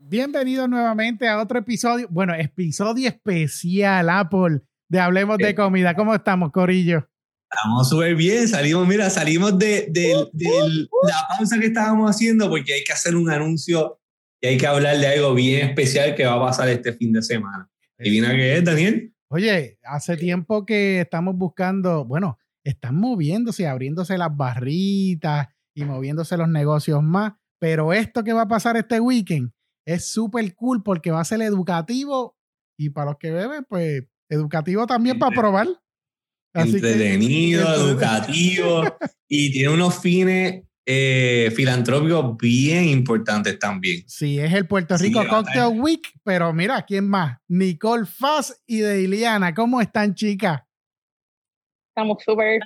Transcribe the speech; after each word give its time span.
Bienvenidos 0.00 0.68
nuevamente 0.68 1.26
a 1.26 1.42
otro 1.42 1.58
episodio, 1.58 2.06
bueno, 2.08 2.32
episodio 2.32 3.08
especial 3.08 4.08
Apple 4.08 4.60
de 4.88 5.00
Hablemos 5.00 5.38
de 5.38 5.56
Comida. 5.56 5.94
¿Cómo 5.96 6.14
estamos, 6.14 6.52
Corillo? 6.52 7.10
Estamos 7.50 7.88
súper 7.88 8.14
bien, 8.14 8.46
salimos, 8.46 8.86
mira, 8.86 9.10
salimos 9.10 9.58
de, 9.58 9.90
la 9.92 11.26
pausa 11.28 11.58
que 11.58 11.66
estábamos 11.66 12.08
haciendo 12.08 12.48
porque 12.48 12.74
hay 12.74 12.84
que 12.84 12.92
hacer 12.92 13.16
un 13.16 13.28
anuncio 13.28 14.00
y 14.40 14.46
hay 14.46 14.56
que 14.56 14.68
hablar 14.68 14.98
de 14.98 15.08
algo 15.08 15.34
bien 15.34 15.68
especial 15.68 16.14
que 16.14 16.24
va 16.24 16.34
a 16.34 16.46
pasar 16.46 16.68
este 16.68 16.92
fin 16.92 17.12
de 17.12 17.20
semana. 17.20 17.68
¿Adivina 17.98 18.30
qué 18.30 18.56
es, 18.56 18.64
Daniel? 18.64 19.12
Oye, 19.30 19.80
hace 19.82 20.16
tiempo 20.16 20.64
que 20.64 21.00
estamos 21.00 21.34
buscando, 21.36 22.04
bueno, 22.04 22.38
están 22.62 22.94
moviéndose, 22.94 23.66
abriéndose 23.66 24.16
las 24.16 24.34
barritas 24.34 25.48
y 25.74 25.84
moviéndose 25.84 26.36
los 26.36 26.48
negocios 26.48 27.02
más, 27.02 27.32
pero 27.58 27.92
esto 27.92 28.22
que 28.22 28.32
va 28.32 28.42
a 28.42 28.48
pasar 28.48 28.76
este 28.76 29.00
weekend 29.00 29.50
es 29.88 30.04
súper 30.04 30.54
cool 30.54 30.82
porque 30.82 31.10
va 31.10 31.20
a 31.20 31.24
ser 31.24 31.40
educativo 31.40 32.36
y 32.78 32.90
para 32.90 33.06
los 33.06 33.18
que 33.18 33.30
beben, 33.30 33.64
pues 33.66 34.04
educativo 34.28 34.86
también 34.86 35.18
para 35.18 35.34
probar. 35.34 35.66
Entretenido, 36.52 37.66
educativo 37.74 38.82
y 39.26 39.50
tiene 39.50 39.72
unos 39.72 39.98
fines 39.98 40.64
eh, 40.84 41.50
filantrópicos 41.56 42.36
bien 42.36 42.84
importantes 42.84 43.58
también. 43.58 44.04
Sí, 44.06 44.38
es 44.38 44.52
el 44.52 44.66
Puerto 44.66 44.94
Rico 44.98 45.26
Cocktail 45.26 45.80
Week, 45.80 46.06
pero 46.22 46.52
mira, 46.52 46.82
¿quién 46.82 47.08
más? 47.08 47.38
Nicole 47.48 48.04
Faz 48.04 48.62
y 48.66 48.80
de 48.80 49.00
Iliana. 49.00 49.54
¿Cómo 49.54 49.80
están, 49.80 50.14
chicas? 50.14 50.60
Estamos 51.94 52.22
súper 52.22 52.60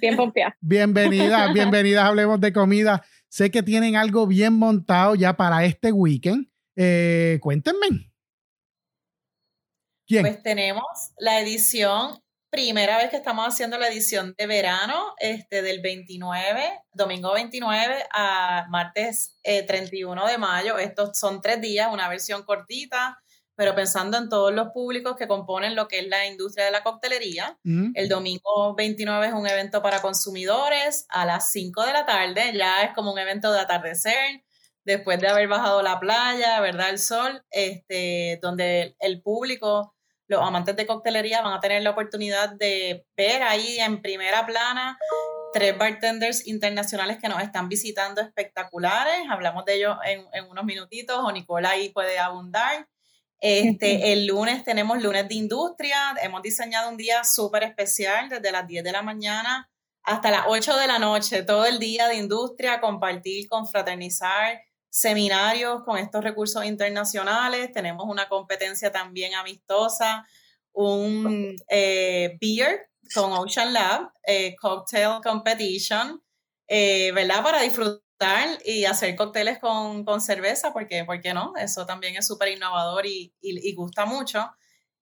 bien 0.00 0.14
pompeadas. 0.14 0.54
bienvenidas, 0.60 1.52
bienvenidas, 1.52 2.04
hablemos 2.04 2.40
de 2.40 2.52
comida. 2.52 3.04
Sé 3.28 3.50
que 3.50 3.64
tienen 3.64 3.96
algo 3.96 4.28
bien 4.28 4.52
montado 4.52 5.16
ya 5.16 5.36
para 5.36 5.64
este 5.64 5.90
weekend. 5.90 6.51
Eh, 6.76 7.38
cuéntenme. 7.40 8.12
¿Quién? 10.06 10.22
Pues 10.22 10.42
tenemos 10.42 10.84
la 11.18 11.40
edición, 11.40 12.22
primera 12.50 12.98
vez 12.98 13.10
que 13.10 13.16
estamos 13.16 13.46
haciendo 13.46 13.78
la 13.78 13.88
edición 13.88 14.34
de 14.36 14.46
verano, 14.46 15.14
este, 15.18 15.62
del 15.62 15.80
29, 15.80 16.82
domingo 16.92 17.32
29 17.32 18.04
a 18.12 18.66
martes 18.68 19.38
31 19.42 20.28
eh, 20.28 20.30
de 20.32 20.38
mayo. 20.38 20.78
Estos 20.78 21.18
son 21.18 21.40
tres 21.40 21.60
días, 21.60 21.88
una 21.92 22.08
versión 22.08 22.42
cortita, 22.42 23.22
pero 23.54 23.74
pensando 23.74 24.16
en 24.18 24.28
todos 24.28 24.52
los 24.52 24.68
públicos 24.70 25.16
que 25.16 25.28
componen 25.28 25.76
lo 25.76 25.86
que 25.86 26.00
es 26.00 26.08
la 26.08 26.26
industria 26.26 26.64
de 26.64 26.72
la 26.72 26.82
coctelería. 26.82 27.58
El 27.94 28.08
domingo 28.08 28.74
29 28.74 29.26
es 29.26 29.32
un 29.32 29.46
evento 29.46 29.82
para 29.82 30.02
consumidores 30.02 31.06
a 31.08 31.24
las 31.24 31.52
5 31.52 31.84
de 31.84 31.92
la 31.92 32.06
tarde, 32.06 32.52
ya 32.56 32.82
es 32.82 32.94
como 32.94 33.12
un 33.12 33.18
evento 33.18 33.52
de 33.52 33.60
atardecer 33.60 34.42
después 34.84 35.20
de 35.20 35.28
haber 35.28 35.48
bajado 35.48 35.82
la 35.82 36.00
playa, 36.00 36.60
¿verdad? 36.60 36.90
El 36.90 36.98
sol, 36.98 37.44
este, 37.50 38.38
donde 38.42 38.96
el 38.98 39.22
público, 39.22 39.94
los 40.26 40.42
amantes 40.42 40.76
de 40.76 40.86
coctelería 40.86 41.42
van 41.42 41.52
a 41.52 41.60
tener 41.60 41.82
la 41.82 41.90
oportunidad 41.90 42.50
de 42.50 43.06
ver 43.16 43.42
ahí 43.42 43.78
en 43.78 44.00
primera 44.02 44.46
plana 44.46 44.98
tres 45.52 45.76
bartenders 45.76 46.46
internacionales 46.46 47.18
que 47.20 47.28
nos 47.28 47.42
están 47.42 47.68
visitando 47.68 48.20
espectaculares. 48.20 49.26
Hablamos 49.30 49.64
de 49.64 49.74
ellos 49.74 49.96
en, 50.04 50.44
unos 50.46 50.64
minutitos, 50.64 51.18
o 51.18 51.30
Nicola 51.30 51.70
ahí 51.70 51.90
puede 51.90 52.18
abundar. 52.18 52.88
Este, 53.38 54.12
el 54.12 54.26
lunes 54.26 54.64
tenemos 54.64 55.02
lunes 55.02 55.28
de 55.28 55.34
industria. 55.34 56.14
Hemos 56.22 56.42
diseñado 56.42 56.88
un 56.88 56.96
día 56.96 57.24
súper 57.24 57.64
especial 57.64 58.28
desde 58.28 58.52
las 58.52 58.66
10 58.66 58.82
de 58.82 58.92
la 58.92 59.02
mañana 59.02 59.68
hasta 60.04 60.30
las 60.30 60.44
8 60.48 60.76
de 60.76 60.86
la 60.86 60.98
noche, 60.98 61.42
todo 61.42 61.64
el 61.64 61.78
día 61.78 62.08
de 62.08 62.16
industria, 62.16 62.80
compartir, 62.80 63.48
confraternizar, 63.48 64.60
seminarios 64.92 65.84
con 65.84 65.96
estos 65.96 66.22
recursos 66.22 66.62
internacionales, 66.66 67.72
tenemos 67.72 68.04
una 68.06 68.28
competencia 68.28 68.92
también 68.92 69.34
amistosa, 69.34 70.26
un 70.72 71.56
eh, 71.68 72.36
beer 72.38 72.90
con 73.14 73.32
Ocean 73.32 73.72
Lab, 73.72 74.12
eh, 74.22 74.54
cocktail 74.56 75.22
competition, 75.22 76.22
eh, 76.68 77.10
¿verdad? 77.12 77.42
Para 77.42 77.62
disfrutar 77.62 78.58
y 78.66 78.84
hacer 78.84 79.16
cócteles 79.16 79.58
con, 79.58 80.04
cerveza, 80.20 80.74
porque, 80.74 81.06
¿por 81.06 81.22
qué 81.22 81.32
no? 81.32 81.54
Eso 81.56 81.86
también 81.86 82.16
es 82.16 82.26
súper 82.26 82.48
innovador 82.48 83.06
y, 83.06 83.32
y, 83.40 83.74
gusta 83.74 84.04
mucho. 84.04 84.50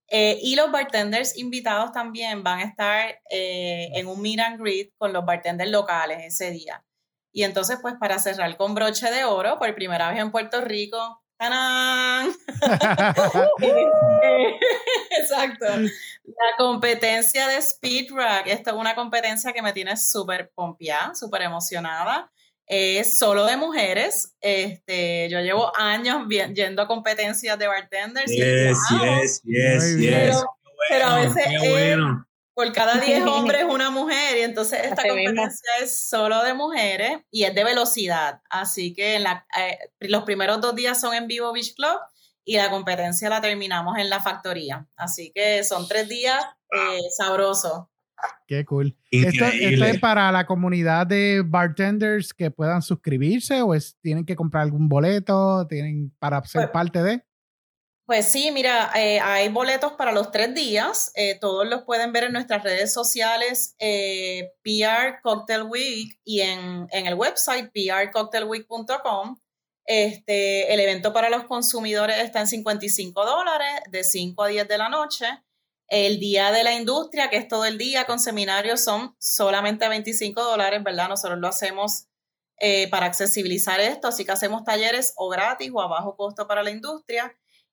y 0.09 0.55
los 0.55 0.71
bartenders 0.71 1.37
invitados 1.37 1.91
también 1.91 2.45
van 2.45 2.61
a 2.61 2.65
estar 2.65 3.21
en 3.29 4.07
un 4.07 4.23
meet 4.23 4.39
and 4.39 4.61
greet 4.61 4.93
con 4.97 5.13
los 5.13 5.25
bartenders 5.25 5.71
locales 5.71 6.19
ese 6.23 6.53
día. 6.53 6.85
Y 7.33 7.45
entonces, 7.45 7.79
pues 7.81 7.95
para 7.99 8.19
cerrar 8.19 8.57
con 8.57 8.75
broche 8.75 9.11
de 9.11 9.25
oro, 9.25 9.59
por 9.59 9.75
primera 9.75 10.11
vez 10.11 10.19
en 10.19 10.31
Puerto 10.31 10.61
Rico, 10.61 11.21
¡Tanán! 11.41 12.31
Exacto. 15.19 15.67
La 16.25 16.57
competencia 16.59 17.49
de 17.49 17.57
Speed 17.57 18.13
Rack, 18.13 18.49
esta 18.49 18.73
es 18.73 18.77
una 18.77 18.95
competencia 18.95 19.55
que 19.55 19.63
me 19.63 19.73
tiene 19.73 19.97
súper 19.97 20.53
pompeada, 20.55 21.15
súper 21.15 21.41
emocionada. 21.43 22.31
Es 22.67 23.17
solo 23.17 23.47
de 23.47 23.57
mujeres. 23.57 24.37
Este, 24.43 25.31
yo 25.31 25.41
llevo 25.41 25.73
años 25.77 26.29
yendo 26.29 26.83
a 26.83 26.87
competencias 26.87 27.59
de 27.59 27.67
bartenders. 27.67 28.31
Yes, 28.31 28.79
yes, 29.01 29.43
yes, 29.43 29.97
yes. 29.99 30.45
Pero, 30.91 31.07
a 31.07 31.17
veces 31.21 31.47
por 32.61 32.73
cada 32.73 33.01
10 33.01 33.25
hombres 33.27 33.65
una 33.67 33.91
mujer 33.91 34.37
y 34.39 34.43
entonces 34.43 34.81
esta 34.85 35.09
competencia 35.09 35.71
es 35.83 36.09
solo 36.09 36.43
de 36.43 36.53
mujeres 36.53 37.21
y 37.31 37.45
es 37.45 37.55
de 37.55 37.65
velocidad. 37.65 38.43
Así 38.51 38.93
que 38.93 39.17
en 39.17 39.23
la, 39.23 39.47
eh, 39.59 39.79
los 40.01 40.25
primeros 40.25 40.61
dos 40.61 40.75
días 40.75 41.01
son 41.01 41.15
en 41.15 41.27
vivo 41.27 41.51
Beach 41.55 41.75
Club 41.75 41.99
y 42.45 42.59
la 42.59 42.69
competencia 42.69 43.31
la 43.31 43.41
terminamos 43.41 43.97
en 43.97 44.11
la 44.11 44.21
factoría. 44.21 44.87
Así 44.95 45.33
que 45.35 45.65
son 45.65 45.89
tres 45.89 46.07
días 46.07 46.45
eh, 46.77 47.01
sabrosos. 47.17 47.87
Qué 48.47 48.67
cool. 48.67 48.95
Esto, 49.11 49.47
es 49.47 49.99
para 49.99 50.31
la 50.31 50.45
comunidad 50.45 51.07
de 51.07 51.43
bartenders 51.43 52.35
que 52.35 52.51
puedan 52.51 52.83
suscribirse 52.83 53.63
o 53.63 53.73
es, 53.73 53.97
tienen 54.03 54.27
que 54.27 54.37
comprar 54.37 54.65
algún 54.65 54.87
boleto, 54.87 55.67
tienen 55.67 56.13
para 56.19 56.45
ser 56.45 56.65
pues 56.65 56.73
parte 56.73 57.03
de. 57.03 57.25
Pues 58.11 58.27
sí, 58.27 58.51
mira, 58.51 58.91
eh, 58.97 59.21
hay 59.21 59.51
boletos 59.51 59.93
para 59.93 60.11
los 60.11 60.33
tres 60.33 60.53
días. 60.53 61.13
Eh, 61.15 61.39
todos 61.39 61.65
los 61.65 61.85
pueden 61.85 62.13
ver 62.13 62.25
en 62.25 62.33
nuestras 62.33 62.65
redes 62.65 62.93
sociales, 62.93 63.77
eh, 63.79 64.51
PR 64.65 65.21
Cocktail 65.23 65.63
Week 65.63 66.19
y 66.25 66.41
en, 66.41 66.89
el 66.91 67.15
website 67.15 67.71
prcocktailweek.com. 67.73 69.39
Este, 69.85 70.75
el 70.75 70.81
evento 70.81 71.13
para 71.13 71.31
los 71.31 71.45
consumidores 71.45 72.19
está 72.19 72.41
en 72.41 72.49
55 72.49 73.25
dólares, 73.25 73.81
de 73.93 74.03
5 74.03 74.43
a 74.43 74.49
10 74.49 74.67
de 74.67 74.79
la 74.79 74.89
noche. 74.89 75.27
El 75.87 76.19
día 76.19 76.51
de 76.51 76.65
la 76.65 76.75
industria, 76.75 77.31
que 77.31 77.37
es 77.37 77.47
todo 77.47 77.65
el 77.65 77.79
día 77.79 78.07
con 78.07 78.19
seminarios, 78.19 78.83
son 78.83 79.15
solamente 79.21 79.89
25 79.89 80.43
dólares, 80.43 80.83
¿verdad? 80.83 81.09
Nosotros 81.11 81.39
lo 81.39 81.47
hacemos 81.47 82.09
para 82.91 83.07
accesibilizar 83.07 83.79
esto, 83.79 84.09
así 84.09 84.25
que 84.25 84.33
hacemos 84.33 84.65
talleres 84.65 85.15
o 85.17 85.29
gratis 85.29 85.71
o 85.73 85.81
a 85.81 85.87
bajo 85.87 86.17
costo 86.17 86.49
para 86.49 86.65
la 86.65 86.73
industria. 86.73 87.33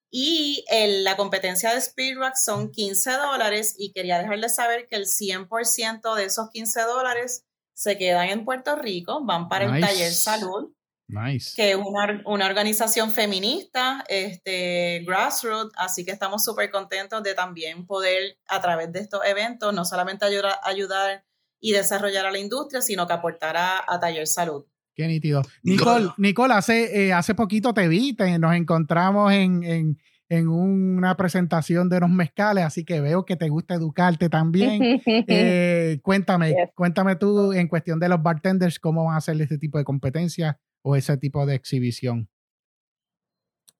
Y 0.09 0.63
la 1.03 1.17
competencia 1.17 1.73
de 1.73 1.81
Speedrock 1.81 2.35
son 2.35 2.71
15 2.71 3.11
dólares 3.11 3.75
y 3.77 3.91
quería 3.91 4.19
dejarles 4.19 4.55
saber 4.55 4.87
que 4.87 4.95
el 4.95 5.05
100% 5.05 6.15
de 6.15 6.25
esos 6.25 6.49
15 6.51 6.81
dólares 6.83 7.45
se 7.73 7.97
quedan 7.97 8.29
en 8.29 8.45
Puerto 8.45 8.75
Rico, 8.75 9.23
van 9.23 9.49
para 9.49 9.65
el 9.65 9.81
taller 9.81 10.11
salud, 10.11 10.73
nice. 11.07 11.53
que 11.55 11.71
es 11.71 11.77
una, 11.77 12.23
una, 12.25 12.47
organización 12.47 13.11
feminista, 13.11 14.03
este, 14.07 15.03
grassroots, 15.05 15.73
así 15.77 16.03
que 16.03 16.11
estamos 16.11 16.43
súper 16.43 16.71
contentos 16.71 17.21
de 17.21 17.35
también 17.35 17.85
poder 17.85 18.39
a 18.47 18.61
través 18.61 18.91
de 18.93 19.01
estos 19.01 19.23
eventos 19.25 19.73
no 19.75 19.85
solamente 19.85 20.25
ayudar, 20.25 20.59
ayudar 20.63 21.23
y 21.59 21.73
desarrollar 21.73 22.25
a 22.25 22.31
la 22.31 22.39
industria, 22.39 22.81
sino 22.81 23.05
que 23.05 23.13
aportar 23.13 23.57
a, 23.57 23.83
a 23.85 23.99
taller 23.99 24.25
salud. 24.25 24.65
Qué 24.97 25.07
nítido. 25.07 25.43
Nicole, 25.61 26.07
Nicole 26.17 26.55
hace, 26.55 27.05
eh, 27.05 27.13
hace 27.13 27.35
poquito 27.35 27.71
te 27.71 27.87
vi, 27.87 28.17
nos 28.39 28.55
encontramos 28.55 29.31
en, 29.31 29.95
una 30.29 31.15
presentación 31.15 31.87
de 31.87 31.97
unos 31.97 32.09
mezcales, 32.09 32.63
así 32.63 32.83
que 32.83 32.99
veo 32.99 33.23
que 33.23 33.35
te 33.35 33.47
gusta 33.47 33.75
educarte 33.75 34.27
también. 34.27 34.99
Eh, 35.29 35.99
cuéntame, 36.01 36.71
cuéntame 36.73 37.15
tú 37.15 37.53
en 37.53 37.67
cuestión 37.67 37.99
de 37.99 38.09
los 38.09 38.23
bartenders, 38.23 38.79
cómo 38.79 39.05
van 39.05 39.13
a 39.13 39.17
hacer 39.17 39.39
este 39.39 39.59
tipo 39.59 39.77
de 39.77 39.83
competencia 39.83 40.59
o 40.81 40.95
ese 40.95 41.15
tipo 41.17 41.45
de 41.45 41.53
exhibición. 41.53 42.27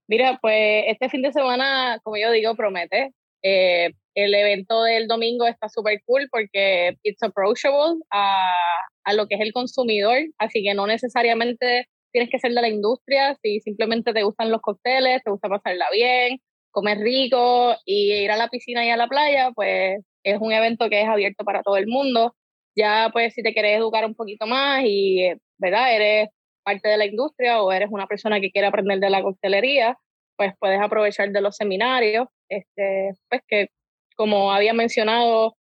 Mira, 0.08 0.38
pues 0.40 0.86
este 0.88 1.10
fin 1.10 1.24
de 1.24 1.34
semana, 1.34 2.00
como 2.04 2.18
yo 2.18 2.32
digo, 2.32 2.56
promete. 2.56 3.12
Eh, 3.44 3.92
el 4.14 4.34
evento 4.34 4.84
del 4.84 5.08
domingo 5.08 5.48
está 5.48 5.68
súper 5.70 6.02
cool 6.06 6.28
porque 6.32 6.98
it's 7.04 7.22
approachable 7.24 8.00
a, 8.12 8.52
a, 9.08 9.14
lo 9.14 9.28
que 9.28 9.36
es 9.36 9.42
el 9.42 9.54
consumidor, 9.54 10.18
así 10.38 10.64
que 10.64 10.74
no 10.74 10.88
necesariamente 10.88 11.88
tienes 12.12 12.30
que 12.30 12.40
ser 12.40 12.54
de 12.54 12.62
la 12.62 12.70
industria, 12.70 13.38
si 13.42 13.60
simplemente 13.62 14.14
te 14.14 14.24
gustan 14.24 14.52
los 14.52 14.62
cócteles, 14.62 15.24
te 15.24 15.32
gusta 15.32 15.50
pasarla 15.50 15.86
bien, 15.92 16.40
comer 16.72 17.00
rico 17.00 17.76
y 17.86 18.14
ir 18.14 18.32
a 18.32 18.38
la 18.38 18.50
piscina 18.50 18.86
y 18.86 18.90
a 18.90 18.98
la 18.98 19.08
playa, 19.08 19.52
pues 19.56 20.02
es 20.24 20.38
un 20.40 20.52
evento 20.52 20.90
que 20.90 21.02
es 21.02 21.08
abierto 21.08 21.44
para 21.44 21.64
todo 21.64 21.78
el 21.78 21.88
mundo. 21.88 22.36
Ya 22.76 23.10
pues 23.12 23.34
si 23.34 23.44
te 23.44 23.54
quieres 23.54 23.78
educar 23.78 24.06
un 24.06 24.16
poquito 24.16 24.46
más 24.46 24.84
y, 24.86 25.32
¿verdad? 25.58 25.96
Eres 25.96 26.30
parte 26.64 26.90
de 26.90 26.98
la 26.98 27.06
industria 27.06 27.62
o 27.62 27.72
eres 27.72 27.90
una 27.92 28.08
persona 28.08 28.40
que 28.40 28.52
quiere 28.52 28.68
aprender 28.68 29.00
de 29.00 29.10
la 29.10 29.24
coctelería, 29.24 29.98
pues 30.36 30.54
puedes 30.60 30.80
aprovechar 30.80 31.32
de 31.32 31.42
los 31.42 31.56
seminarios, 31.56 32.28
este, 32.50 33.12
pues 33.30 33.42
que 33.48 33.68
como 34.16 34.52
había 34.52 34.74
mencionado, 34.74 35.56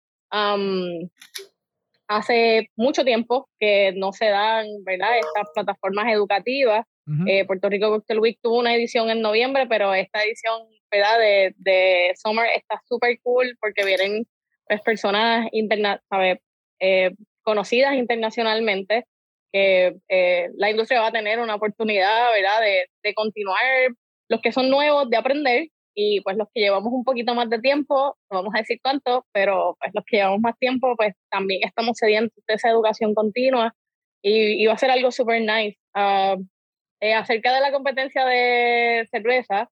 hace 2.07 2.69
mucho 2.75 3.03
tiempo 3.03 3.49
que 3.59 3.93
no 3.95 4.11
se 4.11 4.25
dan, 4.25 4.65
¿verdad? 4.83 5.17
Estas 5.17 5.49
plataformas 5.53 6.11
educativas. 6.11 6.85
Eh, 7.27 7.45
Puerto 7.45 7.69
Rico 7.69 7.89
Cocktail 7.89 8.19
Week 8.19 8.39
tuvo 8.41 8.57
una 8.57 8.73
edición 8.73 9.11
en 9.11 9.21
noviembre, 9.21 9.67
pero 9.67 9.93
esta 9.93 10.23
edición, 10.23 10.63
¿verdad? 10.89 11.19
De, 11.19 11.53
de 11.57 12.11
Summer 12.15 12.47
está 12.55 12.81
súper 12.87 13.19
cool 13.21 13.55
porque 13.61 13.85
vienen 13.85 14.25
pues, 14.67 14.81
personas 14.81 15.47
interna 15.51 16.01
eh, 16.79 17.11
conocidas 17.43 17.93
internacionalmente 17.93 19.05
que 19.53 19.95
eh, 20.09 20.49
la 20.57 20.71
industria 20.71 21.01
va 21.01 21.07
a 21.07 21.11
tener 21.11 21.39
una 21.39 21.55
oportunidad, 21.55 22.31
¿verdad? 22.31 22.61
De, 22.61 22.87
de 23.03 23.13
continuar, 23.13 23.61
los 24.27 24.41
que 24.41 24.51
son 24.51 24.69
nuevos, 24.69 25.07
de 25.09 25.17
aprender 25.17 25.67
y 25.95 26.21
pues 26.21 26.35
los 26.37 26.49
que 26.53 26.59
llevamos 26.59 26.91
un 26.91 27.05
poquito 27.05 27.33
más 27.33 27.49
de 27.49 27.59
tiempo, 27.59 28.17
no 28.29 28.37
vamos 28.39 28.53
a 28.53 28.59
decir 28.59 28.79
cuánto, 28.83 29.25
pero 29.31 29.77
pues 29.79 29.91
los 29.95 30.03
que 30.05 30.17
llevamos 30.17 30.41
más 30.41 30.57
tiempo, 30.59 30.95
pues 30.97 31.15
también 31.31 31.61
estamos 31.63 31.97
cediendo 31.97 32.31
de 32.47 32.53
esa 32.53 32.69
educación 32.69 33.15
continua 33.15 33.73
y, 34.21 34.65
va 34.65 34.73
a 34.73 34.77
ser 34.77 34.91
algo 34.91 35.11
súper 35.11 35.41
nice. 35.41 35.77
Uh, 35.95 36.43
acerca 37.15 37.53
de 37.53 37.61
la 37.61 37.71
competencia 37.71 38.25
de 38.25 39.07
cerveza, 39.11 39.69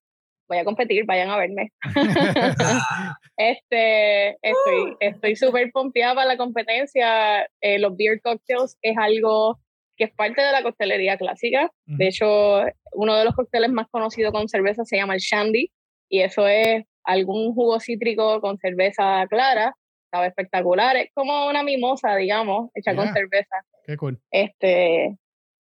voy 0.48 0.58
a 0.58 0.64
competir, 0.64 1.04
vayan 1.04 1.30
a 1.30 1.36
verme. 1.36 1.72
este, 3.36 4.30
estoy 4.42 4.96
estoy 5.00 5.36
súper 5.36 5.70
pompeada 5.72 6.14
para 6.14 6.28
la 6.28 6.36
competencia. 6.36 7.46
Eh, 7.60 7.78
los 7.78 7.96
beer 7.96 8.20
cocktails 8.22 8.78
es 8.82 8.96
algo 8.96 9.58
que 9.96 10.04
es 10.04 10.12
parte 10.12 10.42
de 10.42 10.52
la 10.52 10.62
coctelería 10.62 11.16
clásica. 11.16 11.70
De 11.86 12.08
hecho, 12.08 12.62
uno 12.92 13.16
de 13.16 13.24
los 13.24 13.34
cócteles 13.34 13.70
más 13.70 13.88
conocidos 13.90 14.32
con 14.32 14.48
cerveza 14.48 14.84
se 14.84 14.96
llama 14.96 15.14
el 15.14 15.20
Shandy, 15.20 15.70
y 16.14 16.22
eso 16.22 16.46
es 16.46 16.84
algún 17.02 17.54
jugo 17.54 17.80
cítrico 17.80 18.40
con 18.40 18.56
cerveza 18.58 19.26
clara, 19.28 19.74
sabe 20.12 20.28
espectacular, 20.28 20.94
es 20.94 21.10
como 21.12 21.48
una 21.48 21.64
mimosa, 21.64 22.14
digamos, 22.14 22.70
hecha 22.72 22.94
con 22.94 23.12
cerveza. 23.12 23.64
Qué 23.84 23.96
cool. 23.96 24.20
Este, 24.30 25.18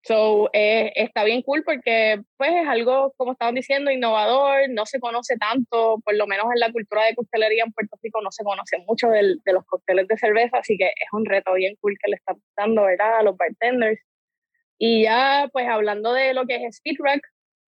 so, 0.04 0.48
eh, 0.52 0.93
está 0.94 1.25
bien 1.25 1.43
cool 1.43 1.64
porque 1.64 2.22
pues 2.37 2.50
es 2.54 2.69
algo, 2.69 3.12
como 3.16 3.32
estaban 3.32 3.56
diciendo, 3.56 3.90
innovador, 3.90 4.70
no 4.70 4.87
se 4.87 5.00
conoce 5.00 5.37
tanto, 5.37 6.00
por 6.04 6.14
lo 6.14 6.28
menos 6.28 6.46
en 6.54 6.60
la 6.60 6.70
cultura 6.70 7.06
de 7.06 7.16
coctelería 7.16 7.64
en 7.64 7.72
Puerto 7.72 7.96
Rico 8.00 8.22
no 8.22 8.31
se 8.31 8.44
conoce 8.44 8.78
mucho 8.87 9.08
del, 9.08 9.40
de 9.44 9.52
los 9.52 9.64
cócteles 9.64 10.06
de 10.06 10.16
cerveza, 10.16 10.58
así 10.58 10.78
que 10.78 10.87
es 10.87 11.08
un 11.12 11.25
reto 11.25 11.54
bien 11.54 11.75
cool 11.81 11.96
que 12.00 12.12
le 12.12 12.19
están 12.19 12.37
dando, 12.56 12.84
¿verdad?, 12.84 13.19
a 13.19 13.22
los 13.25 13.37
bartenders. 13.37 14.00
Y 14.78 15.02
ya, 15.02 15.48
pues 15.52 15.66
hablando 15.66 16.12
de 16.12 16.34
lo 16.34 16.46
que 16.46 16.54
es 16.54 16.76
Speed 16.76 16.98
Rack, 17.00 17.22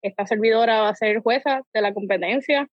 esta 0.02 0.26
servidora 0.26 0.82
va 0.82 0.88
a 0.90 0.94
ser 0.94 1.20
jueza 1.20 1.62
de 1.72 1.82
la 1.82 1.92
competencia. 1.94 2.68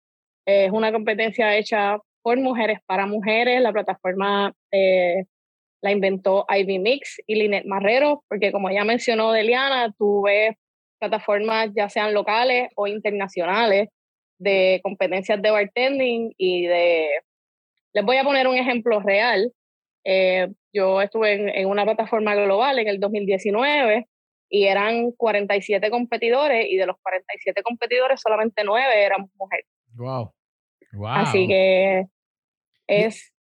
Es 0.46 0.72
una 0.72 0.92
competencia 0.92 1.56
hecha 1.58 1.98
por 2.22 2.40
mujeres 2.40 2.80
para 2.86 3.06
mujeres. 3.06 3.62
La 3.62 3.72
plataforma 3.72 4.54
eh, 4.72 5.26
la 5.82 5.92
inventó 5.92 6.46
Ivy 6.50 6.80
Mix 6.80 7.22
y 7.28 7.36
Linet 7.36 7.66
Marrero, 7.66 8.24
porque 8.28 8.52
como 8.52 8.70
ya 8.70 8.84
mencionó 8.84 9.32
Deliana, 9.32 9.94
tú 9.98 10.24
ves 10.24 10.56
plataformas 11.00 11.70
ya 11.76 11.90
sean 11.90 12.14
locales 12.14 12.70
o 12.76 12.86
internacionales 12.86 13.90
de 14.38 14.80
competencias 14.84 15.42
de 15.42 15.52
bartending 15.52 16.34
y 16.38 16.68
de... 16.68 17.10
Les 17.94 18.06
voy 18.06 18.18
a 18.18 18.24
poner 18.24 18.48
un 18.48 18.56
ejemplo 18.56 19.00
real. 19.02 19.52
Eh, 20.04 20.48
yo 20.74 21.02
estuve 21.02 21.34
en, 21.34 21.50
en, 21.50 21.68
una 21.68 21.84
plataforma 21.84 22.36
global 22.36 22.80
en 22.80 22.88
el 22.88 23.00
2019 23.00 24.08
y 24.52 24.66
eran 24.66 25.12
47 25.14 25.90
competidores 25.90 26.68
y 26.70 26.76
de 26.76 26.86
los 26.86 26.98
47 27.02 27.64
competidores 27.64 28.20
solamente 28.22 28.64
9 28.64 28.86
eran 29.04 29.26
mujeres. 29.40 29.66
Wow. 29.96 30.34
wow. 30.92 31.08
Así 31.08 31.48
que 31.48 32.06
es 32.88 33.32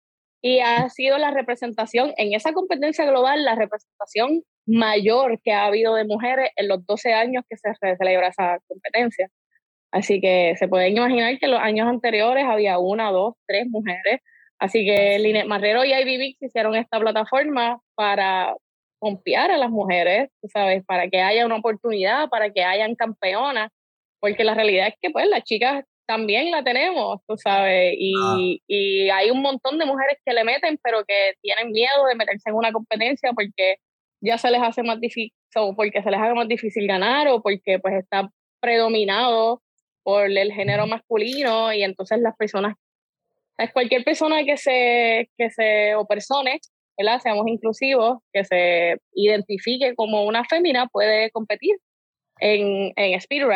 y 0.43 0.61
ha 0.61 0.89
sido 0.89 1.19
la 1.19 1.33
representación 1.33 2.15
en 2.17 2.33
esa 2.33 2.53
competencia 2.53 3.05
global 3.05 3.45
la 3.45 3.57
representación 3.57 4.43
mayor 4.67 5.41
que 5.43 5.53
ha 5.53 5.67
habido 5.67 5.95
de 5.95 6.05
mujeres 6.05 6.51
en 6.57 6.69
los 6.69 6.87
12 6.87 7.12
años 7.12 7.45
que 7.49 7.57
se 7.57 7.97
celebra 7.97 8.29
esa 8.29 8.59
competencia. 8.67 9.29
Así 9.91 10.21
que 10.21 10.55
se 10.57 10.69
pueden 10.69 10.97
imaginar 10.97 11.39
que 11.39 11.47
en 11.47 11.53
los 11.53 11.61
años 11.61 11.89
anteriores 11.89 12.45
había 12.47 12.79
una, 12.79 13.11
dos, 13.11 13.35
tres 13.47 13.67
mujeres. 13.69 14.21
Así 14.59 14.87
que 14.87 15.19
Linet 15.19 15.47
Marrero 15.47 15.85
y 15.85 15.93
Ivy 15.93 16.37
hicieron 16.41 16.77
esta 16.77 17.01
plataforma 17.01 17.81
para 17.97 18.55
confiar 19.00 19.50
a 19.50 19.58
las 19.58 19.70
mujeres, 19.70 20.31
sabes, 20.52 20.85
para 20.85 21.08
que 21.08 21.20
haya 21.20 21.47
una 21.47 21.56
oportunidad, 21.56 22.29
para 22.29 22.50
que 22.50 22.62
hayan 22.62 22.94
campeonas, 22.94 23.70
porque 24.20 24.44
la 24.44 24.55
realidad 24.55 24.88
es 24.88 24.94
que 25.00 25.11
pues 25.11 25.26
las 25.26 25.43
chicas 25.43 25.85
también 26.06 26.50
la 26.50 26.62
tenemos, 26.62 27.20
tú 27.26 27.37
sabes, 27.37 27.94
y, 27.97 28.12
ah. 28.20 28.37
y 28.67 29.11
hay 29.11 29.31
un 29.31 29.43
montón 29.43 29.79
de 29.79 29.87
mujeres 29.87 30.19
que 30.25 30.35
le 30.35 30.44
meten, 30.44 30.79
pero 30.82 31.05
que 31.05 31.35
tienen 31.41 31.73
miedo 31.73 32.05
de 32.08 32.14
meterse 32.14 32.50
en 32.50 32.56
una 32.56 32.73
competencia 32.73 33.32
porque 33.32 33.76
ya 34.20 34.37
se 34.37 34.50
les 34.50 34.61
hace 34.61 34.82
más 34.82 35.00
difícil, 35.00 35.32
o 35.56 35.75
porque 35.75 36.02
se 36.02 36.11
les 36.11 36.20
hace 36.20 36.35
más 36.35 36.49
difícil 36.49 36.87
ganar, 36.87 37.29
o 37.29 37.41
porque 37.41 37.79
pues 37.79 37.94
está 37.94 38.29
predominado 38.61 39.62
por 40.02 40.26
el 40.26 40.52
género 40.52 40.87
masculino, 40.87 41.73
y 41.73 41.82
entonces 41.82 42.20
las 42.20 42.37
personas, 42.37 42.76
es 43.56 43.73
cualquier 43.73 44.05
persona 44.05 44.44
que 44.44 44.56
se, 44.56 45.31
que 45.38 45.50
se, 45.50 45.94
o 45.94 46.06
personas 47.02 47.23
seamos 47.23 47.47
inclusivos, 47.49 48.19
que 48.32 48.44
se 48.44 48.97
identifique 49.14 49.94
como 49.94 50.25
una 50.25 50.44
fémina, 50.44 50.87
puede 50.87 51.31
competir 51.31 51.76
en, 52.41 52.93
en 52.97 53.14
Speed. 53.14 53.47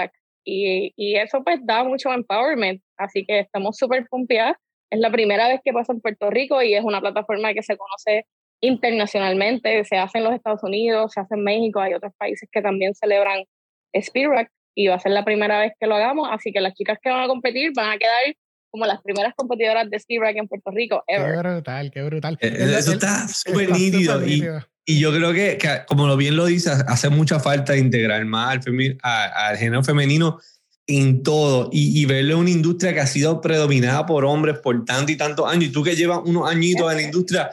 Y, 0.47 0.93
y, 0.97 1.17
eso 1.17 1.43
pues 1.43 1.61
da 1.65 1.85
mucho 1.85 2.13
empowerment, 2.13 2.83
así 2.99 3.25
que 3.25 3.41
estamos 3.41 3.77
súper 3.79 4.07
pompeadas. 4.09 4.57
Es 4.91 5.01
la 5.01 5.11
primera 5.11 5.49
vez 5.49 5.61
que 5.65 5.73
pasa 5.73 5.93
en 5.93 6.01
Puerto 6.01 6.31
Rico 6.31 6.63
y 6.63 6.75
es 6.75 6.85
una 6.85 7.01
plataforma 7.01 7.55
que 7.55 7.63
se 7.63 7.77
conoce 7.77 8.27
internacionalmente, 8.61 9.85
se 9.85 9.97
hace 9.97 10.19
en 10.19 10.25
los 10.25 10.35
Estados 10.35 10.63
Unidos, 10.63 11.13
se 11.13 11.21
hace 11.21 11.35
en 11.35 11.45
México, 11.45 11.81
hay 11.81 11.95
otros 11.95 12.13
países 12.19 12.49
que 12.53 12.63
también 12.63 12.95
celebran 12.95 13.45
Speed 13.93 14.29
Rack 14.29 14.51
y 14.75 14.89
va 14.89 14.97
a 14.97 15.01
ser 15.01 15.13
la 15.13 15.25
primera 15.25 15.61
vez 15.61 15.73
que 15.79 15.87
lo 15.87 15.95
hagamos, 15.95 16.29
así 16.31 16.53
que 16.53 16.61
las 16.61 16.75
chicas 16.75 16.99
que 17.03 17.11
van 17.11 17.23
a 17.23 17.27
competir 17.27 17.73
van 17.75 17.91
a 17.91 17.99
quedar 17.99 18.35
como 18.75 18.87
las 18.87 19.01
primeras 19.03 19.35
competidoras 19.37 19.89
de 19.89 20.01
ski 20.01 20.19
rack 20.19 20.35
en 20.35 20.49
Puerto 20.49 20.73
Rico 20.73 21.05
Qué 21.07 21.17
brutal, 21.17 21.93
qué 21.93 22.03
brutal. 22.03 22.37
Eh, 22.41 22.75
eso 22.77 22.95
está 22.95 23.29
súper 23.29 23.71
nítido. 23.71 24.27
Y, 24.27 24.45
y, 24.85 24.99
yo 24.99 25.13
creo 25.15 25.33
que, 25.33 25.57
como 25.87 26.09
lo 26.09 26.17
bien 26.17 26.35
lo 26.35 26.47
dice, 26.47 26.73
hace 26.89 27.09
mucha 27.09 27.39
falta 27.39 27.77
integrar 27.77 28.25
más 28.25 28.59
al, 28.67 29.33
al 29.37 29.57
género 29.59 29.85
femenino 29.85 30.41
en 30.89 31.23
todo 31.23 31.71
y, 31.71 32.03
y, 32.03 32.05
verle 32.07 32.35
una 32.35 32.51
industria 32.51 32.93
que 32.93 32.99
ha 32.99 33.07
sido 33.07 33.41
predominada 33.41 34.07
por 34.07 34.25
hombres 34.25 34.59
por 34.59 34.85
tanto 34.85 35.13
y 35.13 35.17
tantos 35.17 35.49
años. 35.49 35.67
Y 35.67 35.73
tú 35.73 35.85
que 35.85 35.95
llevas 35.95 36.23
unos 36.25 36.51
añitos 36.51 36.91
en 36.91 36.97
la 36.97 37.03
industria, 37.05 37.51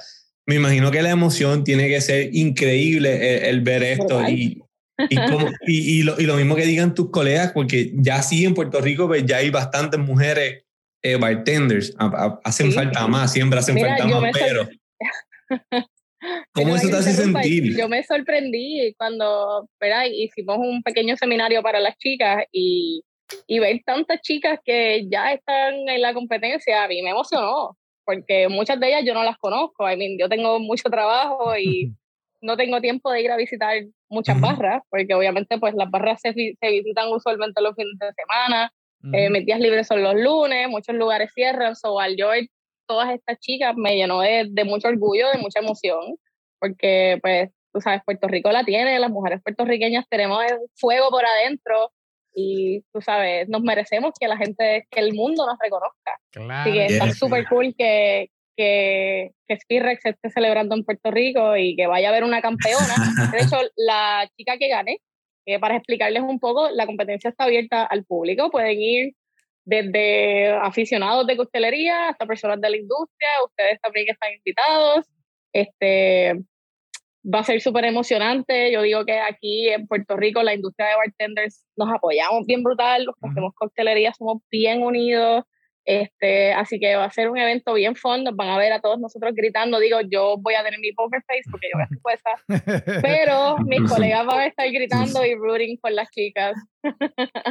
me 0.48 0.55
imagino 0.55 0.89
que 0.89 1.03
la 1.03 1.12
emoción 1.12 1.63
tiene 1.63 1.88
que 1.88 2.01
ser 2.01 2.36
increíble 2.36 3.48
el, 3.48 3.62
ver 3.62 3.84
esto. 3.84 4.27
Y, 4.27 4.60
y, 5.07 5.15
como, 5.17 5.51
y, 5.67 6.00
y, 6.00 6.01
lo, 6.01 6.19
y, 6.19 6.24
lo, 6.24 6.36
mismo 6.36 6.55
que 6.55 6.65
digan 6.65 6.96
tus 6.96 7.12
colegas, 7.12 7.51
porque 7.51 7.91
ya 7.93 8.24
sí 8.24 8.43
en 8.43 8.55
Puerto 8.55 8.81
Rico 8.81 9.05
pues, 9.05 9.24
ya 9.24 9.38
hay 9.38 9.51
bastantes 9.51 10.00
mujeres 10.00 10.63
eh, 11.01 11.15
bartenders. 11.15 11.96
hacen 12.43 12.72
falta 12.72 13.08
más, 13.08 13.34
siempre 13.34 13.60
hacen 13.60 13.77
falta 13.79 14.05
más, 14.05 14.31
pero... 14.34 14.67
¿Cómo 16.53 16.75
eso 16.75 16.88
te 16.89 16.98
hace 16.98 17.13
sentir? 17.13 17.75
Yo 17.75 17.89
me 17.89 18.03
sorprendí 18.03 18.93
cuando 18.98 19.67
¿verdad? 19.79 20.05
hicimos 20.12 20.58
un 20.60 20.84
pequeño 20.84 21.17
seminario 21.17 21.63
para 21.63 21.79
las 21.79 21.98
chicas 21.98 22.43
y, 22.51 23.03
y 23.48 23.60
ver 23.60 23.81
tantas 23.84 24.22
chicas 24.22 24.60
que 24.63 25.08
ya 25.10 25.34
están 25.34 25.89
en 25.89 26.01
la 26.01 26.13
competencia, 26.13 26.84
a 26.84 26.88
mí 26.88 27.01
me 27.01 27.10
emocionó, 27.10 27.75
porque 28.05 28.48
muchas 28.50 28.79
de 28.79 28.89
ellas 28.89 29.03
yo 29.03 29.15
no 29.15 29.24
las 29.24 29.38
conozco. 29.38 29.89
I 29.89 29.98
mean, 29.98 30.17
yo 30.20 30.29
tengo 30.29 30.60
mucho 30.60 30.89
trabajo 30.91 31.58
y 31.58 31.91
no 32.41 32.55
tengo 32.55 32.81
tiempo 32.81 33.12
de 33.12 33.22
ir 33.24 33.31
a 33.31 33.38
visitar 33.38 33.84
muchas 34.08 34.39
barras, 34.39 34.84
porque 34.89 35.15
obviamente 35.15 35.58
pues 35.58 35.74
las 35.74 35.89
barras 35.89 36.22
se, 36.22 36.34
se 36.34 36.70
visitan 36.70 37.08
usualmente 37.12 37.62
los 37.62 37.75
fines 37.75 37.98
de 37.98 38.12
semana 38.13 38.72
eh, 39.13 39.29
mis 39.29 39.46
días 39.46 39.60
libres 39.60 39.88
son 39.88 40.03
los 40.03 40.15
lunes, 40.15 40.70
muchos 40.70 40.96
lugares 40.96 41.31
cierran, 41.34 41.75
so 41.75 42.00
al 42.00 42.15
yo 42.15 42.29
ver 42.29 42.48
todas 42.88 43.13
estas 43.13 43.39
chicas 43.39 43.75
me 43.75 43.96
llenó 43.96 44.22
de, 44.22 44.48
de, 44.50 44.63
mucho 44.63 44.88
orgullo, 44.88 45.29
de 45.31 45.39
mucha 45.39 45.60
emoción, 45.60 46.15
porque 46.60 47.17
pues 47.22 47.50
tú 47.74 47.81
sabes, 47.81 48.01
Puerto 48.05 48.27
Rico 48.27 48.51
la 48.51 48.63
tiene, 48.63 49.00
las 49.00 49.10
mujeres 49.10 49.41
puertorriqueñas 49.43 50.05
tenemos 50.10 50.43
el 50.43 50.58
fuego 50.75 51.10
por 51.10 51.25
adentro 51.25 51.91
y 52.34 52.81
tú 52.93 53.01
sabes, 53.01 53.48
nos 53.50 53.62
merecemos 53.62 54.13
que 54.20 54.27
la 54.27 54.38
gente, 54.38 54.88
que 54.89 55.00
el 55.00 55.13
mundo 55.13 55.46
nos 55.46 55.58
reconozca. 55.60 56.17
Claro. 56.31 56.62
Así 56.62 56.74
que 56.74 56.86
está 56.86 57.12
súper 57.12 57.48
cool 57.48 57.74
que, 57.77 58.29
que, 58.55 59.31
que 59.48 59.58
Spirrex 59.58 60.05
esté 60.05 60.29
celebrando 60.29 60.75
en 60.75 60.84
Puerto 60.84 61.12
Rico 61.12 61.58
y 61.58 61.75
que 61.75 61.88
vaya 61.88 62.08
a 62.08 62.12
haber 62.12 62.24
una 62.24 62.41
campeona. 62.41 62.96
De 63.31 63.38
hecho, 63.39 63.58
la 63.75 64.29
chica 64.38 64.58
que 64.58 64.70
gane 64.70 65.00
eh, 65.51 65.60
para 65.60 65.75
explicarles 65.75 66.24
un 66.24 66.39
poco, 66.39 66.70
la 66.70 66.86
competencia 66.86 67.29
está 67.29 67.46
abierta 67.46 67.84
al 67.86 68.05
público. 68.05 68.50
Pueden 68.51 68.79
ir 68.81 69.13
desde 69.65 70.50
aficionados 70.50 71.27
de 71.27 71.38
costelería 71.38 72.10
hasta 72.10 72.25
personas 72.25 72.60
de 72.62 72.70
la 72.70 72.77
industria. 72.77 73.29
Ustedes 73.46 73.79
también 73.81 74.08
están 74.10 74.34
invitados. 74.34 75.05
Este, 75.53 76.34
va 77.24 77.39
a 77.39 77.43
ser 77.43 77.62
súper 77.62 77.86
emocionante. 77.86 78.72
Yo 78.72 78.81
digo 78.81 79.05
que 79.05 79.20
aquí 79.20 79.70
en 79.70 79.88
Puerto 79.88 80.17
Rico 80.17 80.41
la 80.43 80.53
industria 80.53 80.89
de 80.89 80.96
bartenders 80.96 81.65
nos 81.75 81.93
apoyamos 81.93 82.46
bien 82.46 82.63
brutal, 82.63 83.05
los 83.05 83.15
que 83.15 83.29
hacemos 83.29 83.53
coctelería 83.55 84.13
somos 84.13 84.41
bien 84.50 84.81
unidos. 84.84 85.43
Este, 85.83 86.53
así 86.53 86.79
que 86.79 86.95
va 86.95 87.05
a 87.05 87.11
ser 87.11 87.29
un 87.29 87.38
evento 87.38 87.73
bien 87.73 87.95
fun, 87.95 88.23
van 88.35 88.50
a 88.50 88.57
ver 88.57 88.71
a 88.71 88.81
todos 88.81 89.00
nosotros 89.00 89.33
gritando, 89.35 89.79
digo, 89.79 89.97
yo 90.01 90.38
voy 90.39 90.53
a 90.53 90.63
tener 90.63 90.79
mi 90.79 90.91
poker 90.91 91.21
face 91.25 91.50
porque 91.50 91.67
yo 91.71 91.77
voy 91.77 91.81
a 91.81 91.85
hacer 91.85 91.97
puesta, 92.01 92.31
pero 93.01 93.57
mis 93.65 93.89
colegas 93.89 94.25
van 94.25 94.39
a 94.39 94.45
estar 94.45 94.71
gritando 94.71 95.25
y 95.25 95.33
rooting 95.33 95.79
por 95.81 95.91
las 95.91 96.09
chicas. 96.11 96.53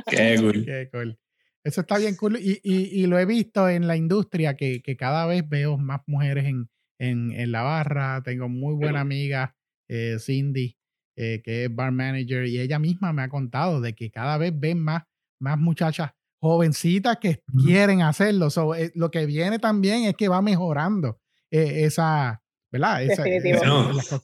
Qué 0.07 0.37
cool. 0.39 0.65
Qué 0.65 0.89
cool. 0.93 1.19
Eso 1.65 1.83
está 1.83 1.99
bien 1.99 2.17
cool 2.17 2.39
y, 2.39 2.61
y, 2.63 3.03
y, 3.03 3.07
lo 3.07 3.19
he 3.19 3.27
visto 3.27 3.69
en 3.69 3.87
la 3.87 3.97
industria 3.97 4.57
que, 4.57 4.81
que 4.81 4.97
cada 4.97 5.27
vez 5.27 5.47
veo 5.47 5.77
más 5.77 6.01
mujeres 6.07 6.47
en, 6.47 6.71
en, 6.99 7.33
en, 7.33 7.53
la 7.53 7.63
barra. 7.63 8.23
Tengo 8.23 8.49
muy 8.49 8.75
buena 8.75 9.01
amiga, 9.01 9.55
eh, 9.87 10.17
Cindy, 10.19 10.79
eh, 11.17 11.43
que 11.45 11.65
es 11.65 11.75
bar 11.75 11.93
manager, 11.93 12.47
y 12.47 12.61
ella 12.61 12.79
misma 12.79 13.13
me 13.13 13.23
ha 13.23 13.29
contado 13.29 13.83
de 13.83 13.95
que 13.95 14.11
cada 14.11 14.39
vez 14.39 14.59
ven 14.59 14.79
más, 14.79 15.03
más 15.39 15.59
muchachas 15.59 16.13
jovencitas 16.41 17.19
que 17.19 17.43
quieren 17.65 18.03
hacerlo. 18.03 18.49
Eh, 18.77 18.91
lo 18.95 19.11
que 19.11 19.27
viene 19.27 19.59
también 19.59 20.05
es 20.05 20.15
que 20.15 20.29
va 20.29 20.43
mejorando 20.43 21.21
esa, 21.51 22.43
¿verdad? 22.71 23.03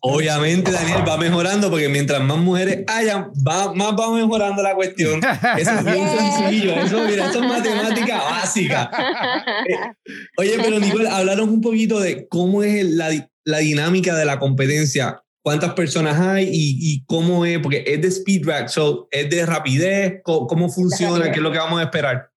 obviamente, 0.01 0.71
Daniel, 0.71 1.03
va 1.07 1.17
mejorando 1.17 1.71
porque 1.71 1.89
mientras 1.89 2.23
más 2.23 2.39
mujeres 2.39 2.85
hayan, 2.87 3.31
va, 3.47 3.75
más 3.75 3.93
va 3.93 4.13
mejorando 4.15 4.63
la 4.63 4.75
cuestión. 4.75 5.21
Eso 5.59 5.71
es 5.73 5.85
bien 5.85 6.09
sencillo. 6.19 6.75
Eso, 6.75 7.05
mira, 7.05 7.27
eso 7.31 7.43
es 7.43 7.49
matemática 7.49 8.23
básica. 8.23 8.91
oye, 10.39 10.53
pero 10.63 10.79
Nicole, 10.79 11.09
hablaron 11.09 11.49
un 11.49 11.61
poquito 11.61 12.01
de 12.01 12.29
cómo 12.29 12.63
es 12.63 12.85
la, 12.85 13.11
la 13.45 13.59
dinámica 13.59 14.15
de 14.15 14.25
la 14.25 14.39
competencia 14.39 15.23
cuántas 15.47 15.75
personas 15.75 16.19
hay 16.19 16.49
y, 16.51 17.05
cómo 17.07 17.47
es, 17.47 17.61
porque 17.61 17.85
es 17.87 18.03
de 18.03 18.09
speed 18.09 18.49
rack, 18.49 18.67
so, 18.67 19.07
es 19.13 19.31
de 19.31 19.47
rapidez, 19.47 20.21
cómo, 20.25 20.69
funciona, 20.69 21.31
qué 21.31 21.37
es 21.37 21.41
lo 21.41 21.53
que 21.53 21.59
vamos 21.59 21.79
a 21.79 21.85
esperar. 21.85 22.31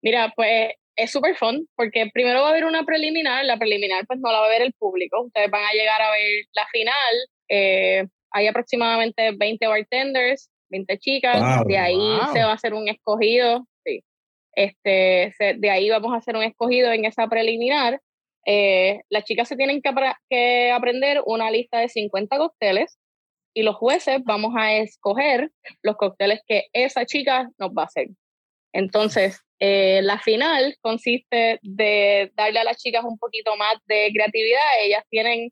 Mira, 0.00 0.32
pues 0.36 0.74
es 0.94 1.10
súper 1.10 1.34
fun, 1.34 1.66
porque 1.74 2.08
primero 2.14 2.42
va 2.42 2.46
a 2.46 2.50
haber 2.50 2.66
una 2.66 2.84
preliminar, 2.84 3.44
la 3.44 3.58
preliminar 3.58 4.06
pues 4.06 4.20
no 4.20 4.30
la 4.30 4.38
va 4.38 4.46
a 4.46 4.48
ver 4.48 4.62
el 4.62 4.72
público, 4.74 5.22
ustedes 5.22 5.50
van 5.50 5.64
a 5.64 5.72
llegar 5.72 6.00
a 6.00 6.12
ver 6.12 6.44
la 6.52 6.66
final, 6.70 7.14
eh, 7.48 8.06
hay 8.30 8.46
aproximadamente 8.46 9.32
20 9.36 9.66
bartenders, 9.66 10.50
20 10.68 10.98
chicas, 10.98 11.66
de 11.66 11.78
ahí 11.78 12.18
se 12.32 12.44
va 12.44 12.52
a 12.52 12.54
hacer 12.54 12.74
un 12.74 12.86
escogido, 12.86 13.66
sí. 13.84 14.04
Este, 14.54 15.34
de 15.58 15.70
ahí 15.70 15.90
vamos 15.90 16.12
a 16.12 16.18
hacer 16.18 16.36
un 16.36 16.44
escogido 16.44 16.92
en 16.92 17.06
esa 17.06 17.26
preliminar 17.26 18.00
eh, 18.46 19.02
las 19.10 19.24
chicas 19.24 19.48
se 19.48 19.56
tienen 19.56 19.82
que, 19.82 20.70
aprender 20.72 21.22
una 21.26 21.50
lista 21.50 21.78
de 21.78 21.88
50 21.88 22.38
cócteles 22.38 22.98
y 23.54 23.62
los 23.62 23.76
jueces 23.76 24.20
vamos 24.24 24.54
a 24.56 24.74
escoger 24.74 25.50
los 25.82 25.96
cócteles 25.96 26.40
que 26.46 26.66
esa 26.72 27.04
chica 27.06 27.50
nos 27.58 27.70
va 27.70 27.82
a 27.82 27.86
hacer. 27.86 28.08
Entonces, 28.72 29.40
eh, 29.58 30.00
la 30.02 30.18
final 30.20 30.76
consiste 30.80 31.58
de 31.62 32.30
darle 32.36 32.60
a 32.60 32.64
las 32.64 32.78
chicas 32.78 33.04
un 33.04 33.18
poquito 33.18 33.56
más 33.56 33.74
de 33.86 34.10
creatividad. 34.14 34.60
Ellas 34.82 35.04
tienen, 35.10 35.50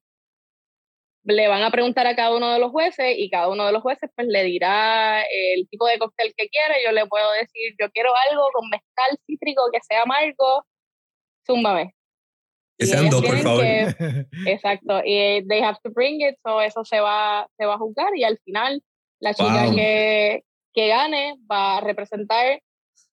le 1.24 1.48
van 1.48 1.62
a 1.62 1.70
preguntar 1.70 2.06
a 2.06 2.16
cada 2.16 2.34
uno 2.36 2.52
de 2.52 2.60
los 2.60 2.70
jueces 2.70 3.14
y 3.18 3.28
cada 3.30 3.48
uno 3.48 3.66
de 3.66 3.72
los 3.72 3.82
jueces 3.82 4.10
pues 4.14 4.28
le 4.28 4.44
dirá 4.44 5.22
el 5.22 5.68
tipo 5.68 5.86
de 5.86 5.98
cóctel 5.98 6.32
que 6.36 6.48
quiere. 6.48 6.84
Yo 6.84 6.92
le 6.92 7.06
puedo 7.06 7.32
decir, 7.32 7.74
yo 7.80 7.90
quiero 7.90 8.12
algo 8.30 8.48
con 8.52 8.68
mezcal 8.70 9.18
cítrico 9.26 9.62
que 9.72 9.80
sea 9.82 10.02
amargo, 10.02 10.64
zúmbame. 11.46 11.97
Que 12.78 12.86
sean 12.86 13.10
dos, 13.10 13.24
por 13.24 13.38
favor. 13.38 13.64
exacto. 14.46 15.02
Y 15.04 15.46
they 15.48 15.60
have 15.60 15.78
to 15.82 15.90
bring 15.90 16.20
it, 16.20 16.36
so 16.44 16.60
eso 16.60 16.84
se 16.84 17.00
va, 17.00 17.48
se 17.58 17.66
va 17.66 17.74
a 17.74 17.78
juzgar 17.78 18.16
y 18.16 18.24
al 18.24 18.38
final 18.44 18.82
la 19.20 19.34
chica 19.34 19.70
que, 19.74 20.44
que 20.72 20.88
gane 20.88 21.34
va 21.50 21.78
a 21.78 21.80
representar 21.80 22.60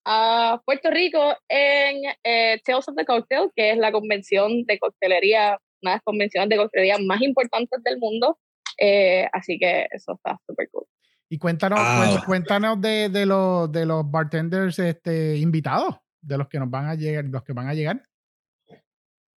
a 0.06 0.62
Puerto 0.66 0.92
Rico 0.92 1.36
en 1.50 2.04
eh, 2.24 2.62
Tales 2.64 2.88
of 2.88 2.96
the 2.96 3.06
Cocktail, 3.06 3.50
que 3.56 3.72
es 3.72 3.78
la 3.78 3.92
convención 3.92 4.64
de 4.66 4.78
coctelería, 4.78 5.58
una 5.82 5.92
de 5.92 5.96
las 5.96 6.04
convenciones 6.04 6.50
de 6.50 6.58
coctelería 6.58 6.98
más 7.00 7.22
importantes 7.22 7.84
del 7.84 7.98
mundo. 7.98 8.38
Eh, 8.78 9.28
así 9.34 9.58
que 9.58 9.88
eso 9.90 10.14
está 10.14 10.40
súper 10.46 10.70
cool. 10.72 10.86
Y 11.28 11.40
cuéntanos, 11.40 11.80
pues, 11.80 12.24
cuéntanos 12.24 12.80
de, 12.80 13.10
de, 13.10 13.26
los, 13.26 13.72
de 13.72 13.86
los 13.86 14.10
bartenders 14.10 14.78
este, 14.78 15.38
invitados, 15.38 15.96
de 16.22 16.38
los 16.38 16.48
que 16.48 16.60
nos 16.60 16.70
van 16.70 16.86
a 16.86 16.96
llegar, 16.96 17.26
los 17.26 17.44
que 17.44 17.54
van 17.54 17.68
a 17.68 17.74
llegar. 17.74 18.04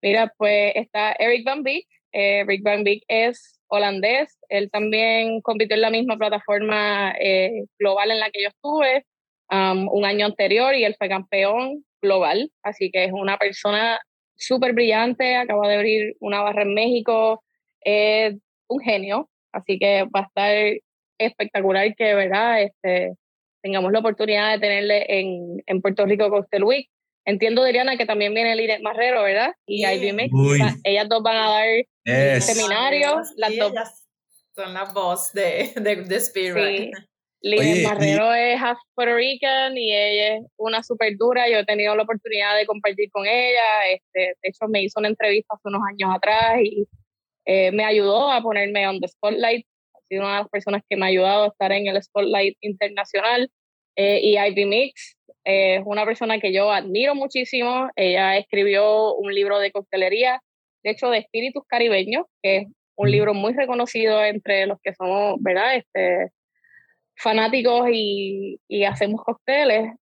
Mira, 0.07 0.33
pues 0.39 0.71
está 0.77 1.17
Eric 1.19 1.45
Van 1.45 1.65
Beek. 1.65 1.85
Eh, 2.13 2.45
Eric 2.47 2.63
Van 2.63 2.85
Beek 2.85 3.03
es 3.09 3.61
holandés. 3.67 4.39
Él 4.49 4.71
también 4.71 5.41
compitió 5.41 5.75
en 5.75 5.81
la 5.81 5.91
misma 5.91 6.17
plataforma 6.17 7.13
eh, 7.19 7.65
global 7.77 8.13
en 8.13 8.21
la 8.21 8.31
que 8.31 8.43
yo 8.45 8.49
estuve 8.51 9.05
um, 9.51 9.89
un 9.89 10.05
año 10.05 10.27
anterior 10.27 10.77
y 10.77 10.85
él 10.85 10.95
fue 10.97 11.09
campeón 11.09 11.85
global. 12.01 12.53
Así 12.63 12.93
que 12.93 13.07
es 13.07 13.13
una 13.13 13.37
persona 13.37 13.99
súper 14.37 14.75
brillante. 14.75 15.35
Acaba 15.35 15.67
de 15.67 15.75
abrir 15.75 16.15
una 16.21 16.41
barra 16.41 16.63
en 16.63 16.75
México. 16.75 17.43
Es 17.81 18.37
un 18.69 18.79
genio. 18.79 19.29
Así 19.51 19.77
que 19.77 20.05
va 20.05 20.21
a 20.21 20.27
estar 20.27 20.83
espectacular 21.19 21.93
que, 21.97 22.15
¿verdad? 22.15 22.63
Este, 22.63 23.15
tengamos 23.61 23.91
la 23.91 23.99
oportunidad 23.99 24.53
de 24.53 24.61
tenerle 24.61 25.05
en, 25.67 25.83
Puerto 25.83 26.07
Rico 26.07 26.31
Cocktail 26.31 26.63
Week. 26.63 26.89
Entiendo, 27.27 27.65
Diriana, 27.65 27.97
que 27.97 28.07
también 28.07 28.33
viene 28.33 28.55
Linet 28.55 28.83
Marrero, 28.83 29.25
¿verdad? 29.25 29.53
Y 29.67 29.85
Ivy 29.85 30.13
Mix. 30.13 30.33
Ellas 30.85 31.09
dos 31.09 31.23
van 31.25 31.37
a 31.37 31.51
dar 31.51 32.41
seminarios. 32.41 33.33
Las 33.37 33.57
dos. 33.57 33.73
son 34.55 34.73
las 34.73 34.95
voz 34.95 35.33
de, 35.33 35.73
de, 35.75 35.97
de 35.97 36.17
Spirit. 36.17 36.95
Sí. 36.95 37.03
Marrero 37.85 38.33
es 38.33 38.61
half 38.61 38.79
Puerto 38.95 39.17
Rican 39.17 39.77
y 39.77 39.93
ella 39.93 40.37
es 40.37 40.45
una 40.57 40.85
súper 40.85 41.17
dura. 41.19 41.49
Yo 41.49 41.59
he 41.59 41.65
tenido 41.65 41.97
la 41.97 42.05
oportunidad 42.05 42.57
de 42.57 42.65
compartir 42.65 43.11
con 43.11 43.27
ella. 43.27 43.89
Este, 43.91 44.21
de 44.41 44.49
hecho, 44.49 44.69
me 44.69 44.85
hizo 44.85 45.01
una 45.01 45.09
entrevista 45.09 45.55
hace 45.55 45.69
unos 45.69 45.83
años 45.89 46.15
atrás 46.15 46.61
y 46.63 46.87
eh, 47.45 47.73
me 47.73 47.85
ayudó 47.85 48.31
a 48.31 48.41
ponerme 48.41 48.87
on 48.87 49.01
the 49.01 49.09
spotlight. 49.09 49.67
Ha 49.95 49.99
sido 50.09 50.23
una 50.23 50.35
de 50.35 50.41
las 50.43 50.49
personas 50.49 50.83
que 50.89 50.97
me 50.97 51.07
ha 51.07 51.09
ayudado 51.09 51.45
a 51.45 51.49
estar 51.49 51.73
en 51.73 51.89
el 51.89 52.01
spotlight 52.01 52.57
internacional. 52.61 53.51
Eh, 53.97 54.21
y 54.23 54.39
Ivy 54.39 54.67
Mix 54.67 55.16
es 55.47 55.83
una 55.87 56.05
persona 56.05 56.41
que 56.41 56.53
yo 56.53 56.73
admiro 56.73 57.15
muchísimo. 57.15 57.89
Ella 57.95 58.37
escribió 58.37 59.15
un 59.15 59.33
libro 59.33 59.61
de 59.61 59.71
coctelería, 59.71 60.41
de 60.83 60.91
hecho, 60.91 61.09
de 61.09 61.19
espíritus 61.19 61.63
caribeños, 61.69 62.27
que 62.43 62.57
es 62.57 62.67
un 62.97 63.11
libro 63.11 63.33
muy 63.33 63.53
reconocido 63.53 64.25
entre 64.25 64.67
los 64.67 64.79
que 64.83 64.93
somos, 64.93 65.37
¿verdad? 65.41 65.77
Este, 65.77 66.33
fanáticos 67.17 67.89
y, 67.93 68.59
y 68.69 68.85
hacemos 68.85 69.23
cócteles. 69.23 69.93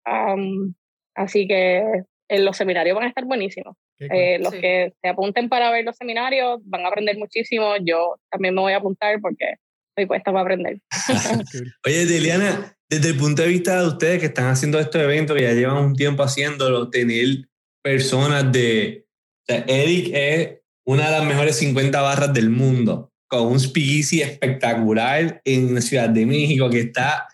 así 1.14 1.46
que 1.46 1.76
en 1.78 2.06
eh, 2.28 2.38
los 2.38 2.56
seminarios 2.56 2.96
van 2.96 3.04
a 3.04 3.08
estar 3.08 3.24
buenísimos. 3.26 3.76
Eh, 3.98 4.38
los 4.40 4.52
que 4.54 4.92
se 5.00 5.08
apunten 5.08 5.48
para 5.48 5.70
ver 5.70 5.84
los 5.84 5.96
seminarios 5.96 6.60
van 6.64 6.86
a 6.86 6.88
aprender 6.88 7.18
muchísimo. 7.18 7.74
Yo 7.84 8.16
también 8.30 8.54
me 8.54 8.62
voy 8.62 8.72
a 8.72 8.78
apuntar 8.78 9.20
porque 9.20 9.56
estoy 9.90 10.06
puesta 10.06 10.32
para 10.32 10.40
aprender. 10.40 10.78
Oye, 11.86 12.06
Deliana, 12.06 12.73
desde 12.88 13.08
el 13.10 13.16
punto 13.16 13.42
de 13.42 13.48
vista 13.48 13.80
de 13.80 13.88
ustedes 13.88 14.20
que 14.20 14.26
están 14.26 14.46
haciendo 14.46 14.78
estos 14.78 15.00
eventos, 15.00 15.36
que 15.36 15.42
ya 15.42 15.52
llevan 15.52 15.84
un 15.84 15.96
tiempo 15.96 16.22
haciéndolo, 16.22 16.90
tener 16.90 17.48
personas 17.82 18.50
de... 18.52 19.06
O 19.42 19.44
sea, 19.46 19.64
Eric 19.68 20.10
es 20.14 20.58
una 20.86 21.06
de 21.06 21.18
las 21.18 21.26
mejores 21.26 21.56
50 21.56 22.00
barras 22.00 22.32
del 22.32 22.50
mundo, 22.50 23.12
con 23.28 23.46
un 23.46 23.60
speakeasy 23.60 24.22
espectacular 24.22 25.40
en 25.44 25.80
Ciudad 25.82 26.08
de 26.08 26.26
México 26.26 26.70
que 26.70 26.80
está 26.80 27.26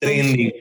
trending. 0.00 0.52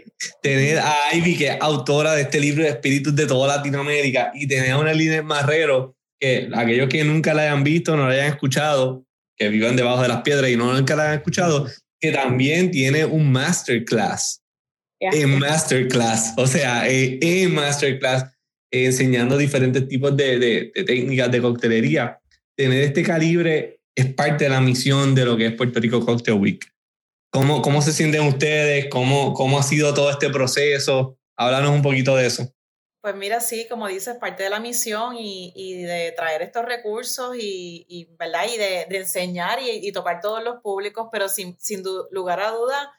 Tener 0.42 0.80
a 0.80 1.14
Ivy, 1.14 1.38
que 1.38 1.48
es 1.50 1.58
autora 1.62 2.14
de 2.14 2.24
este 2.24 2.40
libro 2.40 2.64
de 2.64 2.70
espíritus 2.70 3.16
de 3.16 3.28
toda 3.28 3.58
Latinoamérica, 3.58 4.32
y 4.34 4.48
tener 4.48 4.72
a 4.72 4.80
una 4.80 4.94
líder 4.94 5.24
Marrero, 5.24 5.96
que 6.20 6.50
aquellos 6.56 6.90
que 6.90 7.04
nunca 7.04 7.36
la 7.36 7.44
hayan 7.44 7.64
visto, 7.64 7.96
no 7.96 8.08
la 8.08 8.14
hayan 8.14 8.28
escuchado, 8.28 9.06
que 9.36 9.50
vivan 9.50 9.76
debajo 9.76 10.02
de 10.02 10.08
las 10.08 10.24
piedras 10.24 10.50
y 10.50 10.58
no 10.58 10.74
nunca 10.74 10.96
la 10.96 11.04
hayan 11.04 11.18
escuchado, 11.18 11.68
que 12.00 12.12
también 12.12 12.72
tiene 12.72 13.06
un 13.06 13.32
masterclass. 13.32 14.42
En 15.00 15.38
masterclass, 15.38 16.34
o 16.38 16.48
sea, 16.48 16.88
en 16.88 17.54
masterclass, 17.54 18.26
enseñando 18.72 19.38
diferentes 19.38 19.88
tipos 19.88 20.16
de, 20.18 20.40
de, 20.40 20.84
técnicas 20.84 21.32
de 21.32 21.42
coctelería. 21.42 22.20
Tener 22.56 22.82
este 22.82 23.04
calibre 23.04 23.80
es 23.96 24.14
parte 24.14 24.46
de 24.46 24.50
la 24.50 24.62
misión 24.62 25.14
de 25.14 25.26
lo 25.26 25.38
que 25.38 25.48
es 25.48 25.54
Puerto 25.54 25.80
Rico 25.80 26.04
Cocktail 26.04 26.40
Week. 26.40 26.66
¿Cómo, 27.32 27.62
cómo 27.62 27.82
se 27.82 27.94
sienten 27.94 28.24
ustedes? 28.24 28.88
¿Cómo, 28.90 29.34
¿Cómo 29.34 29.60
ha 29.60 29.64
sido 29.64 29.94
todo 29.94 30.10
este 30.10 30.30
proceso? 30.30 31.20
Háblanos 31.38 31.72
un 31.72 31.82
poquito 31.82 32.16
de 32.16 32.26
eso. 32.26 32.52
Pues 33.02 33.16
mira, 33.16 33.40
sí, 33.40 33.68
como 33.70 33.88
dices, 33.88 34.18
parte 34.18 34.44
de 34.44 34.50
la 34.50 34.60
misión 34.60 35.16
y, 35.16 35.54
y 35.56 35.84
de 35.84 36.12
traer 36.14 36.42
estos 36.42 36.66
recursos 36.66 37.36
y, 37.38 37.86
y 37.88 38.06
¿verdad? 38.18 38.46
y 38.54 38.58
de, 38.58 38.86
de 38.90 38.98
enseñar 38.98 39.62
y, 39.62 39.88
y, 39.88 39.92
tocar 39.92 40.20
todos 40.20 40.44
los 40.44 40.62
públicos, 40.62 41.08
pero 41.12 41.30
sin, 41.30 41.58
sin 41.60 41.84
lugar 42.12 42.40
a 42.40 42.52
duda 42.52 42.94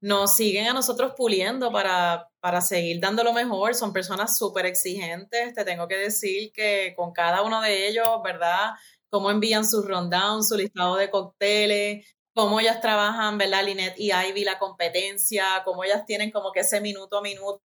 nos 0.00 0.36
siguen 0.36 0.66
a 0.66 0.72
nosotros 0.74 1.14
puliendo 1.16 1.72
para, 1.72 2.28
para 2.40 2.60
seguir 2.60 3.00
dando 3.00 3.24
lo 3.24 3.32
mejor. 3.32 3.74
Son 3.74 3.92
personas 3.92 4.36
súper 4.36 4.66
exigentes. 4.66 5.54
Te 5.54 5.64
tengo 5.64 5.88
que 5.88 5.96
decir 5.96 6.52
que 6.52 6.92
con 6.96 7.12
cada 7.12 7.42
uno 7.42 7.62
de 7.62 7.88
ellos, 7.88 8.06
¿verdad? 8.22 8.72
cómo 9.14 9.30
envían 9.30 9.64
sus 9.64 9.86
rundowns, 9.86 10.48
su 10.48 10.56
listado 10.56 10.96
de 10.96 11.08
cócteles, 11.08 12.04
cómo 12.34 12.58
ellas 12.58 12.80
trabajan, 12.80 13.38
¿verdad? 13.38 13.64
Linet 13.64 13.94
y 13.96 14.10
Ivy, 14.12 14.42
la 14.42 14.58
competencia, 14.58 15.62
cómo 15.64 15.84
ellas 15.84 16.04
tienen 16.04 16.32
como 16.32 16.50
que 16.50 16.60
ese 16.60 16.80
minuto 16.80 17.18
a 17.18 17.22
minuto 17.22 17.62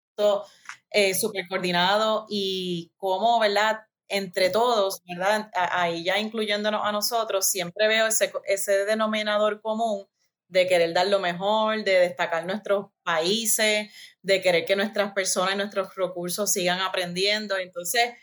eh, 0.95 1.13
súper 1.13 1.45
coordinado 1.49 2.25
y 2.29 2.89
cómo, 2.95 3.37
¿verdad? 3.37 3.81
Entre 4.07 4.49
todos, 4.49 5.01
¿verdad? 5.05 5.49
Ahí 5.53 6.05
ya 6.05 6.19
incluyéndonos 6.19 6.81
a 6.85 6.93
nosotros, 6.93 7.45
siempre 7.45 7.89
veo 7.89 8.07
ese, 8.07 8.31
ese 8.45 8.85
denominador 8.85 9.59
común 9.61 10.07
de 10.47 10.67
querer 10.67 10.93
dar 10.93 11.07
lo 11.07 11.19
mejor, 11.19 11.83
de 11.83 11.99
destacar 11.99 12.45
nuestros 12.45 12.91
países, 13.03 13.91
de 14.21 14.41
querer 14.41 14.63
que 14.63 14.77
nuestras 14.77 15.11
personas 15.11 15.55
y 15.55 15.57
nuestros 15.57 15.93
recursos 15.95 16.49
sigan 16.49 16.79
aprendiendo. 16.79 17.57
Entonces, 17.57 18.13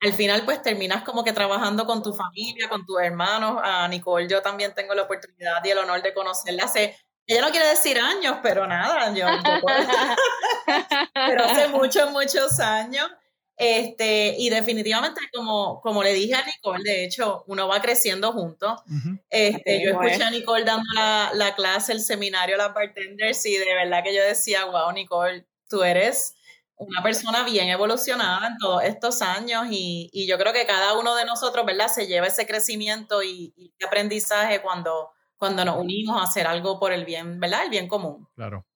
al 0.00 0.12
final 0.12 0.44
pues 0.44 0.60
terminas 0.60 1.04
como 1.04 1.24
que 1.24 1.32
trabajando 1.32 1.86
con 1.86 2.02
tu 2.02 2.12
familia, 2.12 2.68
con 2.68 2.84
tus 2.84 3.00
hermanos. 3.00 3.58
A 3.64 3.88
Nicole 3.88 4.28
yo 4.28 4.42
también 4.42 4.74
tengo 4.74 4.94
la 4.94 5.04
oportunidad 5.04 5.64
y 5.64 5.70
el 5.70 5.78
honor 5.78 6.02
de 6.02 6.12
conocerla 6.12 6.64
hace, 6.64 6.94
ella 7.28 7.42
no 7.42 7.50
quiere 7.50 7.68
decir 7.68 7.98
años, 8.00 8.38
pero 8.42 8.66
nada, 8.66 9.12
yo, 9.14 9.26
pero 11.14 11.44
hace 11.44 11.68
muchos, 11.68 12.10
muchos 12.10 12.58
años. 12.58 13.06
Este, 13.54 14.36
y 14.38 14.48
definitivamente, 14.50 15.20
como, 15.34 15.80
como 15.82 16.02
le 16.02 16.14
dije 16.14 16.34
a 16.34 16.46
Nicole, 16.46 16.82
de 16.84 17.04
hecho, 17.04 17.44
uno 17.48 17.68
va 17.68 17.82
creciendo 17.82 18.32
juntos. 18.32 18.80
este, 19.28 19.84
yo 19.84 19.90
escuché 19.90 20.22
a 20.22 20.30
Nicole 20.30 20.64
dando 20.64 20.88
la, 20.94 21.32
la 21.34 21.54
clase, 21.54 21.92
el 21.92 22.00
seminario 22.00 22.54
a 22.54 22.58
las 22.58 22.74
bartenders, 22.74 23.44
y 23.44 23.56
de 23.56 23.74
verdad 23.74 24.02
que 24.02 24.14
yo 24.14 24.22
decía, 24.22 24.64
wow, 24.64 24.90
Nicole, 24.92 25.46
tú 25.68 25.82
eres 25.82 26.34
una 26.76 27.02
persona 27.02 27.42
bien 27.42 27.68
evolucionada 27.68 28.46
en 28.46 28.56
todos 28.56 28.84
estos 28.84 29.20
años 29.20 29.66
y, 29.68 30.08
y, 30.12 30.28
yo 30.28 30.38
creo 30.38 30.52
que 30.52 30.64
cada 30.64 30.96
uno 30.96 31.16
de 31.16 31.24
nosotros, 31.24 31.66
¿verdad? 31.66 31.88
Se 31.88 32.06
lleva 32.06 32.28
ese 32.28 32.46
crecimiento 32.46 33.22
y, 33.22 33.52
y 33.56 33.72
aprendizaje 33.84 34.62
cuando, 34.62 35.10
cuando 35.38 35.64
nos 35.64 35.78
unimos 35.78 36.20
a 36.20 36.24
hacer 36.24 36.46
algo 36.46 36.78
por 36.78 36.92
el 36.92 37.04
bien, 37.04 37.40
¿verdad? 37.40 37.64
El 37.64 37.70
bien 37.70 37.88
común. 37.88 38.28
Claro. 38.34 38.66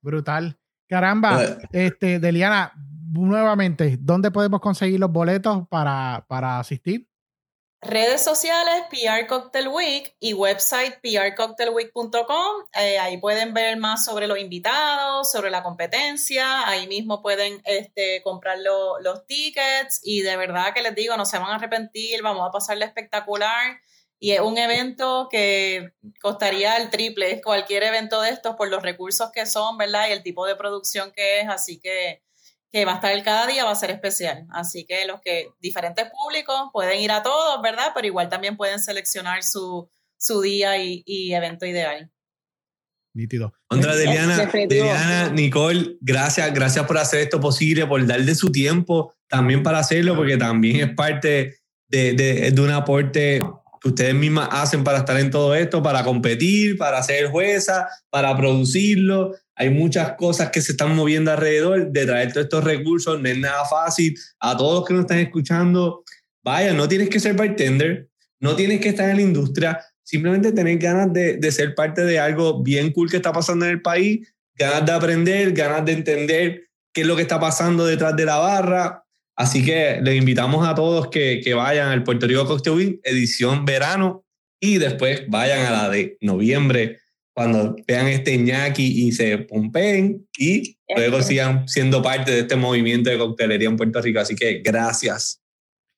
Brutal. 0.00 0.58
Caramba, 0.88 1.42
eh. 1.42 1.58
este, 1.72 2.18
Deliana, 2.20 2.72
nuevamente, 3.12 3.96
¿dónde 4.00 4.30
podemos 4.30 4.60
conseguir 4.60 5.00
los 5.00 5.10
boletos 5.10 5.66
para, 5.68 6.24
para 6.28 6.60
asistir? 6.60 7.08
Redes 7.82 8.24
sociales, 8.24 8.84
PR 8.90 9.26
Cocktail 9.26 9.68
Week 9.68 10.16
y 10.18 10.32
website 10.32 10.98
prcocktailweek.com. 11.00 12.64
Eh, 12.80 12.98
ahí 12.98 13.18
pueden 13.18 13.54
ver 13.54 13.76
más 13.76 14.04
sobre 14.04 14.26
los 14.26 14.38
invitados, 14.38 15.30
sobre 15.30 15.50
la 15.50 15.62
competencia. 15.62 16.66
Ahí 16.68 16.88
mismo 16.88 17.22
pueden 17.22 17.60
este, 17.64 18.22
comprar 18.22 18.58
los 18.58 19.26
tickets 19.26 20.00
y 20.02 20.22
de 20.22 20.36
verdad 20.36 20.72
que 20.74 20.82
les 20.82 20.94
digo, 20.94 21.16
no 21.16 21.26
se 21.26 21.38
van 21.38 21.50
a 21.50 21.56
arrepentir, 21.56 22.22
vamos 22.22 22.48
a 22.48 22.50
pasarle 22.50 22.86
espectacular. 22.86 23.78
Y 24.18 24.32
es 24.32 24.40
un 24.40 24.56
evento 24.56 25.28
que 25.30 25.92
costaría 26.20 26.76
el 26.76 26.90
triple, 26.90 27.40
cualquier 27.42 27.82
evento 27.82 28.22
de 28.22 28.30
estos 28.30 28.56
por 28.56 28.68
los 28.70 28.82
recursos 28.82 29.30
que 29.32 29.46
son, 29.46 29.76
¿verdad? 29.76 30.08
Y 30.08 30.12
el 30.12 30.22
tipo 30.22 30.46
de 30.46 30.56
producción 30.56 31.12
que 31.12 31.40
es. 31.40 31.48
Así 31.48 31.78
que 31.78 32.22
que 32.72 32.84
va 32.84 32.92
a 32.92 32.94
estar 32.96 33.22
cada 33.22 33.46
día, 33.46 33.64
va 33.64 33.70
a 33.70 33.76
ser 33.76 33.90
especial. 33.90 34.46
Así 34.50 34.84
que 34.84 35.06
los 35.06 35.20
que, 35.20 35.48
diferentes 35.60 36.10
públicos, 36.10 36.56
pueden 36.72 37.00
ir 37.00 37.10
a 37.10 37.22
todos, 37.22 37.62
¿verdad? 37.62 37.92
Pero 37.94 38.06
igual 38.06 38.28
también 38.28 38.56
pueden 38.56 38.80
seleccionar 38.80 39.42
su, 39.42 39.88
su 40.18 40.40
día 40.40 40.76
y, 40.82 41.02
y 41.06 41.32
evento 41.32 41.64
ideal. 41.64 42.10
Nítido. 43.14 43.54
Contra 43.66 43.96
Deliana, 43.96 44.44
Deliana, 44.46 45.30
Nicole, 45.30 45.96
gracias, 46.02 46.52
gracias 46.52 46.84
por 46.86 46.98
hacer 46.98 47.20
esto 47.20 47.40
posible, 47.40 47.86
por 47.86 48.04
darle 48.06 48.34
su 48.34 48.52
tiempo 48.52 49.14
también 49.26 49.62
para 49.62 49.78
hacerlo, 49.78 50.14
porque 50.14 50.36
también 50.36 50.88
es 50.88 50.94
parte 50.94 51.60
de, 51.88 52.12
de, 52.12 52.50
de 52.50 52.60
un 52.60 52.70
aporte 52.70 53.40
que 53.86 53.92
ustedes 53.92 54.14
mismas 54.14 54.48
hacen 54.52 54.84
para 54.84 54.98
estar 54.98 55.18
en 55.18 55.30
todo 55.30 55.54
esto, 55.54 55.82
para 55.82 56.04
competir, 56.04 56.76
para 56.76 57.02
ser 57.02 57.28
jueza, 57.28 57.88
para 58.10 58.36
producirlo 58.36 59.32
hay 59.56 59.70
muchas 59.70 60.12
cosas 60.12 60.50
que 60.50 60.60
se 60.60 60.72
están 60.72 60.94
moviendo 60.94 61.32
alrededor 61.32 61.90
de 61.90 62.06
traer 62.06 62.32
todos 62.32 62.44
estos 62.44 62.62
recursos, 62.62 63.20
no 63.20 63.26
es 63.26 63.38
nada 63.38 63.64
fácil. 63.64 64.14
A 64.38 64.54
todos 64.54 64.80
los 64.80 64.84
que 64.86 64.92
nos 64.92 65.02
están 65.02 65.18
escuchando, 65.18 66.04
vaya, 66.44 66.74
no 66.74 66.86
tienes 66.86 67.08
que 67.08 67.18
ser 67.18 67.34
bartender, 67.34 68.10
no 68.38 68.54
tienes 68.54 68.80
que 68.80 68.90
estar 68.90 69.08
en 69.08 69.16
la 69.16 69.22
industria, 69.22 69.80
simplemente 70.02 70.52
tener 70.52 70.76
ganas 70.76 71.10
de, 71.10 71.38
de 71.38 71.52
ser 71.52 71.74
parte 71.74 72.04
de 72.04 72.18
algo 72.20 72.62
bien 72.62 72.92
cool 72.92 73.10
que 73.10 73.16
está 73.16 73.32
pasando 73.32 73.64
en 73.64 73.72
el 73.72 73.82
país, 73.82 74.28
ganas 74.54 74.84
de 74.84 74.92
aprender, 74.92 75.52
ganas 75.52 75.86
de 75.86 75.92
entender 75.92 76.68
qué 76.92 77.00
es 77.00 77.06
lo 77.06 77.16
que 77.16 77.22
está 77.22 77.40
pasando 77.40 77.86
detrás 77.86 78.14
de 78.14 78.26
la 78.26 78.36
barra. 78.36 79.05
Así 79.36 79.64
que 79.64 80.00
les 80.02 80.16
invitamos 80.16 80.66
a 80.66 80.74
todos 80.74 81.08
que, 81.08 81.40
que 81.44 81.54
vayan 81.54 81.88
al 81.88 82.02
Puerto 82.02 82.26
Rico 82.26 82.46
Cocktail 82.46 82.76
Week, 82.76 83.00
edición 83.04 83.64
verano, 83.64 84.24
y 84.60 84.78
después 84.78 85.24
vayan 85.28 85.66
a 85.66 85.70
la 85.70 85.90
de 85.90 86.16
noviembre 86.20 86.98
cuando 87.34 87.76
vean 87.86 88.08
este 88.08 88.38
ñaki 88.38 89.06
y 89.06 89.12
se 89.12 89.36
pompeen 89.36 90.26
y 90.38 90.78
luego 90.96 91.20
sigan 91.20 91.68
siendo 91.68 92.00
parte 92.00 92.30
de 92.30 92.40
este 92.40 92.56
movimiento 92.56 93.10
de 93.10 93.18
coctelería 93.18 93.68
en 93.68 93.76
Puerto 93.76 94.00
Rico. 94.00 94.20
Así 94.20 94.34
que 94.34 94.62
gracias. 94.64 95.42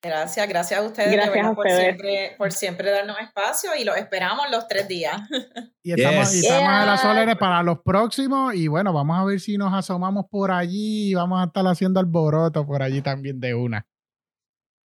Gracias, 0.01 0.49
gracias 0.49 0.79
a 0.79 0.83
ustedes, 0.85 1.13
gracias 1.13 1.45
a 1.45 1.55
Por, 1.55 1.69
siempre, 1.69 2.35
por 2.39 2.53
siempre 2.53 2.91
darnos 2.91 3.19
espacio 3.19 3.71
y 3.77 3.83
los 3.83 3.97
esperamos 3.97 4.49
los 4.51 4.69
tres 4.69 4.87
días. 4.87 5.17
Y 5.83 5.93
estamos, 5.93 6.35
y 6.35 6.41
estamos 6.41 6.69
a 6.69 6.85
las 6.85 7.03
órdenes 7.03 7.37
para 7.37 7.63
los 7.63 7.79
próximos 7.81 8.55
y 8.55 8.69
bueno, 8.69 8.93
vamos 8.93 9.19
a 9.19 9.25
ver 9.25 9.41
si 9.41 9.57
nos 9.57 9.73
asomamos 9.73 10.27
por 10.31 10.51
allí 10.51 11.11
y 11.11 11.15
vamos 11.15 11.41
a 11.41 11.47
estar 11.47 11.67
haciendo 11.67 11.99
alboroto 11.99 12.67
por 12.67 12.83
allí 12.83 13.01
también 13.01 13.41
de 13.41 13.55
una. 13.55 13.87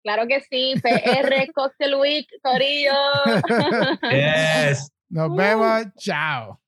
Claro 0.03 0.27
que 0.27 0.41
sí, 0.43 0.75
PR 0.83 1.51
Cocktail 1.55 1.95
Week, 1.95 2.29
Corillo. 2.43 2.93
Yes. 4.11 4.91
Nos 5.09 5.35
vemos. 5.35 5.87
Chao. 5.97 6.61